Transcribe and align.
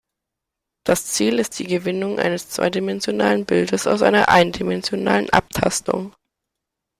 Das 0.83 1.05
Ziel 1.05 1.37
ist 1.37 1.59
die 1.59 1.65
Gewinnung 1.65 2.17
eines 2.17 2.49
zweidimensionalen 2.49 3.45
Bildes 3.45 3.85
aus 3.85 4.01
einer 4.01 4.29
eindimensionalen 4.29 5.29
Abtastung. 5.29 6.15